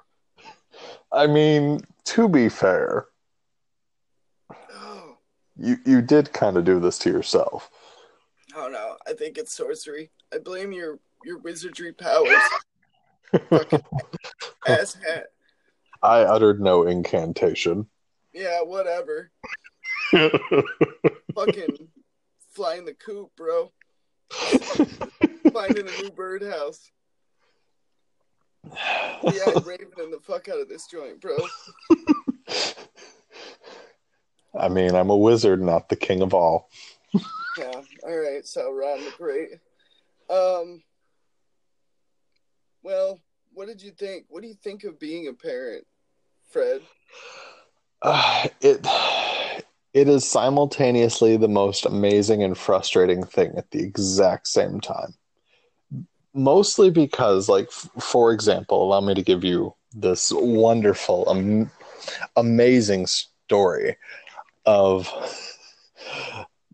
i 1.13 1.27
mean 1.27 1.81
to 2.05 2.29
be 2.29 2.49
fair 2.49 3.07
Oh, 4.73 5.17
you 5.57 5.77
you 5.87 6.03
did 6.03 6.33
kind 6.33 6.57
of 6.57 6.65
do 6.65 6.81
this 6.81 6.99
to 7.01 7.11
yourself 7.11 7.71
oh 8.57 8.69
no. 8.69 8.97
I 9.07 9.13
think 9.15 9.39
it's 9.39 9.55
sorcery. 9.55 10.11
I 10.33 10.39
blame 10.39 10.73
your 10.73 10.99
your 11.25 11.39
wizardry 11.39 11.93
powers. 11.93 12.37
Fucking 13.51 13.83
ass 14.67 14.95
hat. 14.95 15.27
I 16.03 16.21
uttered 16.21 16.61
no 16.61 16.87
incantation. 16.87 17.87
Yeah, 18.33 18.63
whatever. 18.63 19.31
Fucking 20.13 21.89
flying 22.51 22.85
the 22.85 22.95
coop, 22.95 23.31
bro. 23.37 23.73
Finding 25.53 25.89
a 25.89 26.03
new 26.03 26.11
birdhouse. 26.11 26.91
Yeah, 28.73 29.51
ravening 29.65 30.11
the 30.11 30.21
fuck 30.23 30.49
out 30.49 30.61
of 30.61 30.69
this 30.69 30.87
joint, 30.87 31.21
bro. 31.21 31.37
I 34.59 34.69
mean, 34.69 34.95
I'm 34.95 35.11
a 35.11 35.17
wizard, 35.17 35.61
not 35.61 35.89
the 35.89 35.97
king 35.97 36.23
of 36.23 36.33
all. 36.33 36.69
Yeah. 37.59 37.81
All 38.03 38.17
right. 38.19 38.47
So 38.47 38.73
Ron 38.73 39.05
the 39.05 39.13
Great. 39.17 39.51
Um. 40.31 40.83
Well, 42.83 43.21
what 43.53 43.69
did 43.69 43.83
you 43.83 43.93
think? 43.93 44.27
What 44.29 44.43
do 44.43 44.49
you 44.49 44.55
think 44.55 44.85
of 44.85 44.99
being 44.99 45.29
a 45.29 45.33
parent, 45.33 45.87
Fred? 46.51 46.83
Uh, 48.03 48.49
it 48.61 48.87
it 49.95 50.09
is 50.09 50.29
simultaneously 50.29 51.37
the 51.37 51.49
most 51.49 51.87
amazing 51.87 52.43
and 52.43 52.59
frustrating 52.59 53.25
thing 53.25 53.53
at 53.57 53.71
the 53.71 53.81
exact 53.81 54.49
same 54.49 54.81
time. 54.81 55.15
Mostly 56.35 56.91
because, 56.91 57.49
like, 57.49 57.69
f- 57.69 57.89
for 58.03 58.33
example, 58.33 58.83
allow 58.83 59.01
me 59.01 59.15
to 59.15 59.23
give 59.23 59.45
you 59.45 59.73
this 59.93 60.33
wonderful, 60.35 61.25
am- 61.31 61.71
amazing 62.37 63.07
story 63.07 63.97
of 64.67 65.09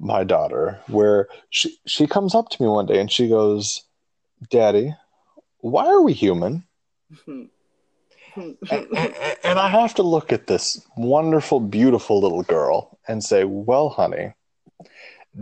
my 0.00 0.24
daughter, 0.24 0.80
where 0.88 1.28
she 1.50 1.78
she 1.86 2.06
comes 2.06 2.34
up 2.34 2.48
to 2.50 2.62
me 2.62 2.68
one 2.68 2.86
day 2.86 2.98
and 3.00 3.12
she 3.12 3.28
goes, 3.28 3.84
"Daddy, 4.50 4.94
why 5.58 5.86
are 5.86 6.02
we 6.02 6.12
human?" 6.12 6.64
and, 7.26 8.56
and, 8.70 9.14
and 9.44 9.58
I 9.58 9.68
have 9.68 9.94
to 9.94 10.02
look 10.02 10.32
at 10.32 10.46
this 10.46 10.84
wonderful, 10.96 11.60
beautiful 11.60 12.20
little 12.20 12.42
girl 12.42 12.98
and 13.08 13.22
say, 13.22 13.44
Well, 13.44 13.88
honey, 13.88 14.32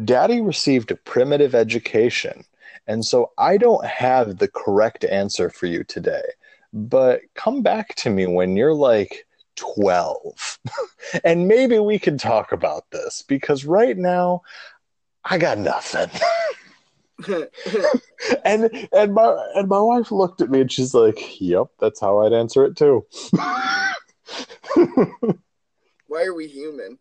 daddy 0.04 0.40
received 0.40 0.90
a 0.90 0.96
primitive 0.96 1.54
education, 1.54 2.44
and 2.86 3.04
so 3.04 3.32
I 3.38 3.56
don't 3.56 3.84
have 3.84 4.38
the 4.38 4.48
correct 4.48 5.04
answer 5.04 5.50
for 5.50 5.66
you 5.66 5.84
today. 5.84 6.22
But 6.72 7.20
come 7.34 7.62
back 7.62 7.94
to 7.96 8.10
me 8.10 8.26
when 8.26 8.56
you're 8.56 8.74
like 8.74 9.26
12, 9.58 10.58
and 11.24 11.48
maybe 11.48 11.78
we 11.78 11.98
can 11.98 12.18
talk 12.18 12.52
about 12.52 12.90
this 12.90 13.22
because 13.26 13.64
right 13.64 13.96
now 13.96 14.42
I 15.24 15.38
got 15.38 15.58
nothing. 15.58 16.10
and 18.44 18.88
and 18.92 19.12
my 19.12 19.50
and 19.56 19.68
my 19.68 19.80
wife 19.80 20.12
looked 20.12 20.40
at 20.40 20.50
me 20.50 20.60
and 20.60 20.70
she's 20.70 20.94
like, 20.94 21.40
"Yep, 21.40 21.66
that's 21.80 22.00
how 22.00 22.20
I'd 22.20 22.32
answer 22.32 22.64
it 22.64 22.76
too." 22.76 23.04
Why 26.06 26.24
are 26.24 26.34
we 26.34 26.46
human? 26.46 26.98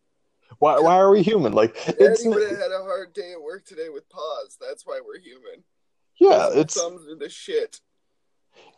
why 0.59 0.79
why 0.79 0.95
are 0.95 1.11
we 1.11 1.21
human? 1.21 1.53
Like 1.53 1.75
it's 1.87 2.23
Daddy 2.23 2.29
would 2.29 2.49
have 2.49 2.59
had 2.59 2.71
a 2.71 2.83
hard 2.83 3.13
day 3.13 3.33
at 3.33 3.41
work 3.41 3.65
today 3.65 3.89
with 3.89 4.09
pause. 4.09 4.57
That's 4.59 4.85
why 4.85 4.99
we're 5.05 5.19
human. 5.19 5.63
yeah, 6.19 6.49
Those 6.49 6.55
it's 6.57 6.81
thumbs 6.81 7.01
the 7.19 7.29
shit. 7.29 7.79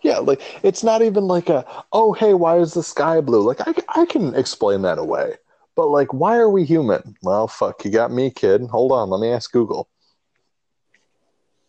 Yeah, 0.01 0.19
like 0.19 0.41
it's 0.63 0.83
not 0.83 1.01
even 1.01 1.27
like 1.27 1.49
a 1.49 1.65
oh 1.91 2.13
hey, 2.13 2.33
why 2.33 2.57
is 2.57 2.73
the 2.73 2.83
sky 2.83 3.21
blue? 3.21 3.41
Like 3.41 3.61
I 3.67 3.73
I 4.01 4.05
can 4.05 4.33
explain 4.35 4.81
that 4.83 4.97
away. 4.97 5.35
But 5.75 5.87
like 5.89 6.13
why 6.13 6.37
are 6.37 6.49
we 6.49 6.65
human? 6.65 7.15
Well, 7.21 7.47
fuck, 7.47 7.83
you 7.85 7.91
got 7.91 8.11
me, 8.11 8.31
kid. 8.31 8.63
Hold 8.63 8.91
on, 8.91 9.09
let 9.09 9.19
me 9.21 9.29
ask 9.29 9.51
Google. 9.51 9.89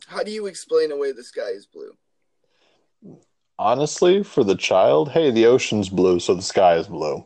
How 0.06 0.22
do 0.22 0.30
you 0.30 0.46
explain 0.46 0.90
away 0.90 1.12
the 1.12 1.22
sky 1.22 1.50
is 1.50 1.66
blue? 1.66 1.96
Honestly, 3.58 4.22
for 4.22 4.42
the 4.42 4.56
child, 4.56 5.10
hey, 5.10 5.30
the 5.30 5.46
ocean's 5.46 5.88
blue, 5.88 6.18
so 6.18 6.34
the 6.34 6.42
sky 6.42 6.76
is 6.76 6.88
blue. 6.88 7.24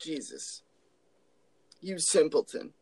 Jesus. 0.00 0.62
You 1.80 1.98
simpleton. 1.98 2.72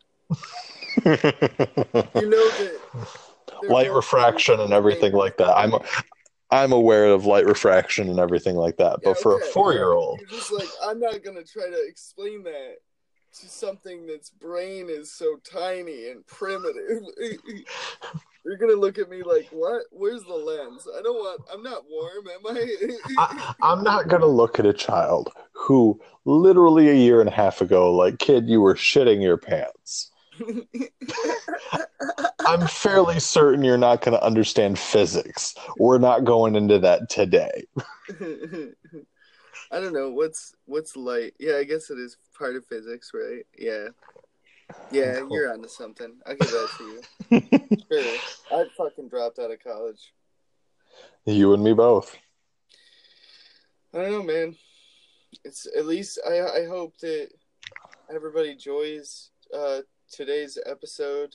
You 1.05 2.29
know 2.29 2.49
that 2.51 2.81
light 3.69 3.93
refraction 3.93 4.61
and 4.61 4.73
everything 4.73 5.13
like 5.13 5.37
that. 5.39 5.57
I'm 5.57 5.73
I'm 6.53 6.73
aware 6.73 7.07
of 7.07 7.25
light 7.25 7.47
refraction 7.47 8.11
and 8.11 8.19
everything 8.19 8.57
like 8.57 8.77
that. 8.77 8.99
Yeah, 9.03 9.11
But 9.11 9.19
for 9.19 9.37
okay. 9.37 9.49
a 9.49 9.53
four 9.53 9.73
year 9.73 9.93
old, 9.93 10.21
just 10.29 10.53
like, 10.53 10.69
I'm 10.85 11.01
not 11.01 11.25
gonna 11.25 11.43
try 11.43 11.69
to 11.69 11.87
explain 11.89 12.43
that 12.45 12.77
to 13.41 13.49
something 13.49 14.07
that's 14.07 14.29
brain 14.29 14.89
is 14.91 15.11
so 15.11 15.37
tiny 15.51 16.11
and 16.11 16.27
primitive. 16.27 17.03
You're 18.45 18.59
gonna 18.59 18.75
look 18.75 18.99
at 18.99 19.09
me 19.09 19.23
like, 19.23 19.49
what? 19.51 19.85
Where's 19.93 20.25
the 20.25 20.35
lens? 20.35 20.87
I 20.95 21.01
don't 21.01 21.17
want. 21.17 21.41
I'm 21.51 21.63
not 21.63 21.85
warm, 21.89 22.27
am 22.29 22.57
I? 22.57 22.97
I, 23.19 23.55
I'm 23.63 23.83
not 23.83 24.09
gonna 24.09 24.27
look 24.27 24.59
at 24.59 24.67
a 24.67 24.75
child 24.75 25.33
who 25.53 25.99
literally 26.27 26.91
a 26.91 26.95
year 26.95 27.21
and 27.21 27.29
a 27.31 27.33
half 27.33 27.63
ago, 27.63 27.95
like 27.95 28.19
kid, 28.19 28.47
you 28.49 28.61
were 28.61 28.75
shitting 28.75 29.23
your 29.23 29.39
pants. 29.39 30.11
I'm 32.47 32.67
fairly 32.67 33.21
certain 33.21 33.65
you're 33.65 33.79
not 33.79 34.01
gonna 34.03 34.19
understand 34.19 34.79
physics. 34.79 35.55
We're 35.79 35.99
not 35.99 36.25
going 36.25 36.57
into 36.57 36.79
that 36.81 37.09
today. 37.11 37.65
I 39.71 39.81
don't 39.81 39.93
know 39.95 40.11
what's 40.11 40.55
what's 40.67 40.97
light. 40.97 41.35
Yeah, 41.39 41.57
I 41.57 41.65
guess 41.65 41.91
it 41.91 41.99
is 41.99 42.17
part 42.39 42.57
of 42.57 42.65
physics, 42.67 43.11
right? 43.15 43.45
Yeah, 43.59 43.89
yeah, 44.91 45.21
Cool. 45.21 45.29
you're 45.37 45.53
onto 45.53 45.69
something. 45.69 46.13
I'll 46.27 46.37
give 46.37 46.51
that 46.51 46.69
to 46.79 46.85
you. 46.85 47.03
Sure, 47.93 48.19
I 48.53 48.65
fucking 48.77 49.09
dropped 49.09 49.39
out 49.39 49.51
of 49.51 49.63
college. 49.63 50.13
You 51.27 51.53
and 51.55 51.63
me 51.63 51.73
both. 51.75 52.17
I 53.95 53.99
don't 53.99 54.11
know, 54.13 54.23
man. 54.23 54.57
It's 55.45 55.67
at 55.77 55.87
least 55.87 56.19
I 56.27 56.41
I 56.41 56.67
hope 56.67 56.97
that 56.99 57.29
everybody 58.15 58.51
enjoys 58.51 59.31
uh, 59.57 59.81
today's 60.11 60.59
episode. 60.67 61.35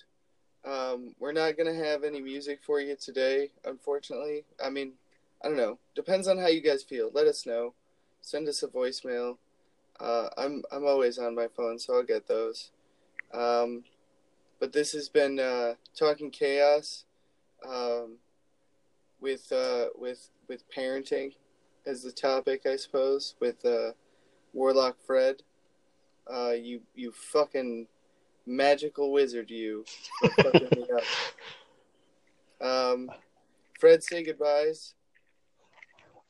Um, 0.67 1.15
we're 1.19 1.31
not 1.31 1.57
gonna 1.57 1.73
have 1.73 2.03
any 2.03 2.19
music 2.19 2.59
for 2.61 2.81
you 2.81 2.95
today, 2.97 3.51
unfortunately. 3.63 4.43
I 4.63 4.69
mean, 4.69 4.93
I 5.41 5.47
don't 5.47 5.57
know. 5.57 5.79
Depends 5.95 6.27
on 6.27 6.37
how 6.37 6.47
you 6.47 6.61
guys 6.61 6.83
feel. 6.83 7.09
Let 7.13 7.27
us 7.27 7.45
know. 7.45 7.73
Send 8.21 8.49
us 8.49 8.63
a 8.63 8.67
voicemail. 8.67 9.37
Uh, 9.99 10.27
I'm 10.37 10.63
I'm 10.71 10.85
always 10.85 11.17
on 11.19 11.35
my 11.35 11.47
phone, 11.47 11.79
so 11.79 11.95
I'll 11.95 12.03
get 12.03 12.27
those. 12.27 12.71
Um, 13.33 13.83
but 14.59 14.73
this 14.73 14.91
has 14.91 15.07
been 15.07 15.39
uh, 15.39 15.75
talking 15.97 16.31
chaos 16.31 17.05
um, 17.65 18.17
with 19.21 19.51
uh, 19.51 19.85
with 19.95 20.29
with 20.49 20.69
parenting 20.69 21.33
as 21.85 22.03
the 22.03 22.11
topic, 22.11 22.65
I 22.65 22.75
suppose, 22.75 23.35
with 23.39 23.65
uh, 23.65 23.91
Warlock 24.53 24.97
Fred. 25.05 25.43
Uh, 26.31 26.51
you 26.51 26.81
you 26.93 27.13
fucking 27.13 27.87
magical 28.47 29.11
wizard, 29.11 29.49
you 29.49 29.85
for 30.19 30.29
fucking 30.43 30.69
me 30.75 30.87
up. 30.95 32.67
Um, 32.67 33.11
Fred, 33.79 34.03
say 34.03 34.23
goodbyes. 34.23 34.93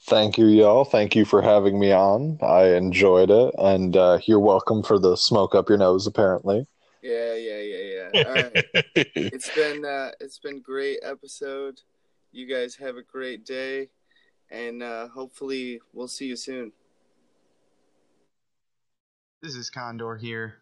Thank 0.03 0.37
you, 0.37 0.47
y'all. 0.47 0.85
Thank 0.85 1.15
you 1.15 1.25
for 1.25 1.41
having 1.41 1.79
me 1.79 1.91
on. 1.91 2.37
I 2.41 2.75
enjoyed 2.75 3.31
it, 3.31 3.53
and 3.57 3.95
uh, 3.97 4.19
you're 4.25 4.39
welcome 4.39 4.83
for 4.83 4.99
the 4.99 5.15
smoke 5.15 5.55
up 5.55 5.69
your 5.69 5.77
nose. 5.77 6.07
Apparently. 6.07 6.67
Yeah, 7.01 7.35
yeah, 7.35 7.59
yeah, 7.59 8.09
yeah. 8.13 8.23
All 8.23 8.33
right. 8.33 8.65
it's 8.95 9.53
been 9.53 9.85
uh, 9.85 10.11
it's 10.19 10.39
been 10.39 10.61
great 10.61 10.99
episode. 11.03 11.81
You 12.31 12.47
guys 12.47 12.75
have 12.75 12.97
a 12.97 13.01
great 13.01 13.45
day, 13.45 13.89
and 14.51 14.83
uh, 14.83 15.07
hopefully 15.07 15.79
we'll 15.93 16.07
see 16.07 16.27
you 16.27 16.35
soon. 16.35 16.71
This 19.41 19.55
is 19.55 19.69
Condor 19.69 20.15
here. 20.15 20.55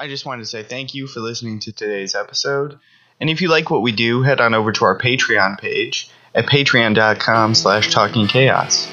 I 0.00 0.08
just 0.08 0.24
wanted 0.24 0.40
to 0.40 0.46
say 0.46 0.62
thank 0.62 0.94
you 0.94 1.06
for 1.06 1.20
listening 1.20 1.58
to 1.60 1.72
today's 1.72 2.14
episode. 2.14 2.78
And 3.20 3.28
if 3.28 3.42
you 3.42 3.50
like 3.50 3.68
what 3.68 3.82
we 3.82 3.92
do, 3.92 4.22
head 4.22 4.40
on 4.40 4.54
over 4.54 4.72
to 4.72 4.84
our 4.86 4.98
Patreon 4.98 5.60
page 5.60 6.08
at 6.34 6.46
patreon.com 6.46 7.54
slash 7.54 7.90
talkingchaos. 7.90 8.88